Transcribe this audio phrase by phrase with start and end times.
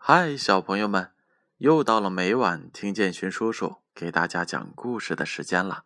[0.00, 1.12] 嗨，小朋友们，
[1.58, 5.84] 又到了每晚听建勋叔叔给大家讲故事的时间了。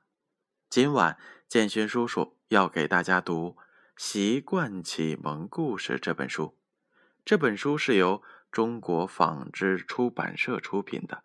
[0.69, 3.57] 今晚建勋叔叔要给大家读
[3.97, 6.57] 《习惯启蒙故事》这本书。
[7.25, 8.23] 这本书是由
[8.53, 11.25] 中国纺织出版社出品的，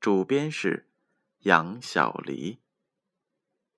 [0.00, 0.88] 主编是
[1.40, 2.58] 杨小黎。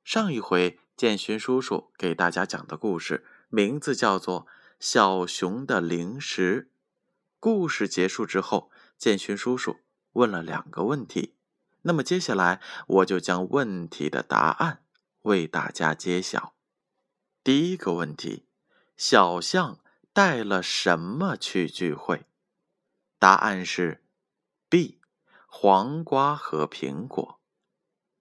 [0.03, 4.47] 上一回建勋叔叔给大家讲的故事名字叫做
[4.81, 6.71] 《小熊的零食》。
[7.47, 9.77] 故事结束之后，建勋叔叔
[10.15, 11.37] 问了两个问题，
[11.83, 14.83] 那么接下来我就将问题的答案
[15.23, 16.57] 为大家揭晓。
[17.45, 18.49] 第一个问题：
[18.97, 19.79] 小象
[20.13, 22.27] 带了什么去聚会？
[23.21, 24.03] 答案是
[24.69, 24.99] B，
[25.47, 27.41] 黄瓜和苹果。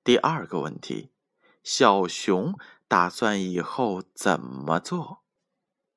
[0.04, 1.10] 第二个问题：
[1.64, 2.56] 小熊
[2.88, 5.24] 打算以后怎么做？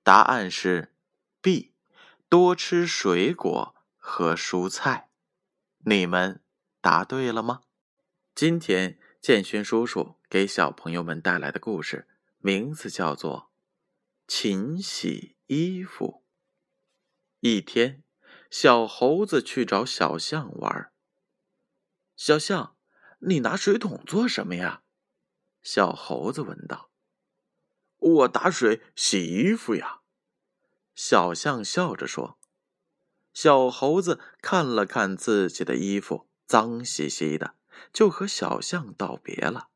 [0.03, 0.95] 答案是
[1.43, 1.75] B。
[2.31, 5.09] 多吃水果和蔬菜，
[5.79, 6.43] 你们
[6.83, 7.63] 答对了吗？
[8.35, 12.07] 今天建勋叔叔给小朋友们带来的故事
[12.41, 13.51] 名字叫做
[14.31, 16.23] 《勤洗衣服》。
[17.41, 18.03] 一天，
[18.51, 20.93] 小猴子去找小象玩。
[22.15, 22.77] 小象，
[23.21, 24.83] 你拿水桶做什么呀？
[25.63, 26.91] 小猴子问道。
[27.97, 29.98] 我打水洗衣服呀。
[30.99, 32.41] 小象笑着说
[33.33, 37.55] ：“小猴子看了看自己的衣服，脏兮兮的，
[37.93, 39.69] 就和小象道别了。”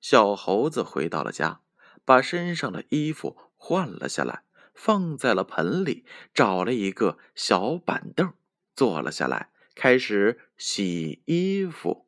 [0.00, 1.60] 小猴子回到了家，
[2.06, 8.32] 把身上的衣服换了下来，放在了盆里，找了一个小板凳，
[8.74, 12.06] 坐了下来，开始洗衣服。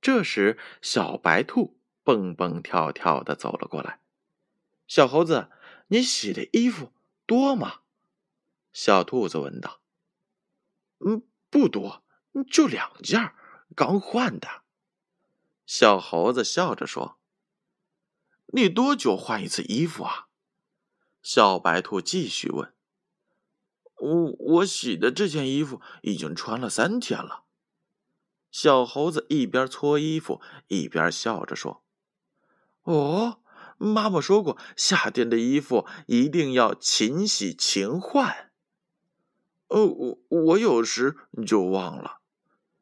[0.00, 4.00] 这时，小白兔蹦蹦跳跳的走了过来
[4.88, 5.48] ：“小猴子，
[5.88, 6.90] 你洗的衣服？”
[7.28, 7.80] 多吗？
[8.72, 9.82] 小兔子问道。
[11.04, 12.02] “嗯，不多，
[12.50, 13.34] 就两件，
[13.76, 14.62] 刚换的。”
[15.66, 17.18] 小猴子笑着说。
[18.54, 20.28] “你多久换一次衣服啊？”
[21.22, 22.72] 小白兔继续问。
[24.00, 27.44] “我我洗的这件衣服已经穿了三天了。”
[28.50, 31.84] 小猴子一边搓衣服一边笑着说。
[32.84, 33.42] “哦。”
[33.78, 38.50] 妈妈说过，夏天的衣服一定要勤洗勤换。
[39.68, 41.16] 哦，我我有时
[41.46, 42.18] 就忘了。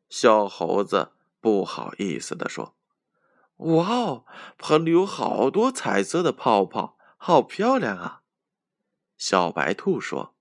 [0.08, 2.74] 小猴子不好意思的说
[3.58, 4.24] ：“哇哦，
[4.56, 8.22] 盆里有好多彩色的泡泡，好漂亮啊！”
[9.18, 10.34] 小白兔说：“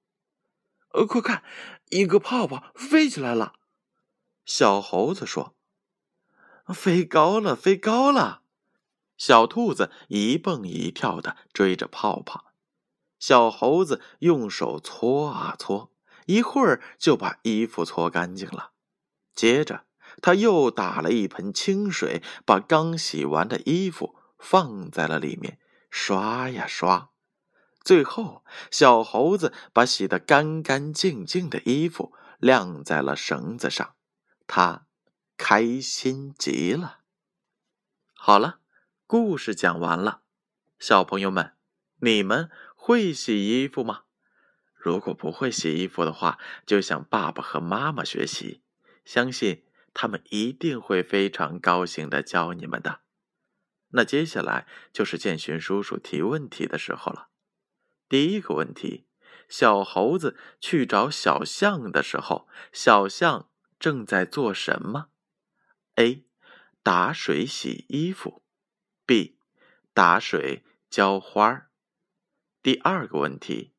[0.94, 1.44] 呃，快看，
[1.89, 3.53] 一个泡泡飞起来了。”
[4.45, 5.55] 小猴子说
[6.73, 8.44] ：“飞高了，飞高了。”
[9.17, 12.51] 小兔子一蹦一跳的追着泡泡，
[13.17, 15.91] 小猴子用手搓啊搓，
[16.25, 18.71] 一会儿就把衣服搓干净了。
[19.33, 19.85] 接着，
[20.21, 25.59] 他又打了一盆清水，把刚洗完的衣服放在了里面，
[25.89, 27.09] 刷呀刷。
[27.83, 33.95] 最后，小猴子把洗得干干净净的衣服晾在了绳子上，
[34.45, 34.87] 他
[35.37, 36.99] 开心极了。
[38.13, 38.59] 好了。
[39.17, 40.23] 故事讲完了，
[40.77, 41.53] 小朋友们，
[42.01, 44.03] 你们会洗衣服吗？
[44.73, 48.61] 如果不会洗衣服的话，就向爸爸和妈妈学习，
[49.05, 53.03] 相信他们一定会非常高兴的教你们的。
[53.91, 57.29] 那接下来就是建勋叔叔提问题的时候了。
[58.09, 59.07] 第一个问题：
[59.47, 63.49] 小猴子去找小象的时候，小象
[63.79, 65.07] 正在做什么
[65.95, 66.25] ？A.
[66.83, 68.41] 打水洗衣服。
[69.05, 69.38] B，
[69.93, 71.69] 打水浇花儿。
[72.63, 73.73] 第二个问题，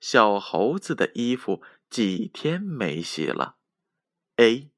[0.00, 3.56] 小猴子的衣服几天没洗了
[4.36, 4.70] ？A，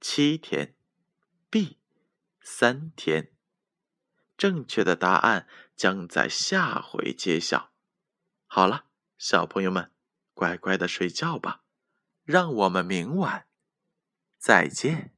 [0.00, 0.76] 七天。
[1.50, 1.78] B，
[2.40, 3.32] 三天。
[4.36, 7.72] 正确的答案将在下回揭晓。
[8.46, 8.86] 好了，
[9.18, 9.90] 小朋友们，
[10.32, 11.64] 乖乖的睡觉吧。
[12.22, 13.46] 让我们明晚
[14.38, 15.12] 再见。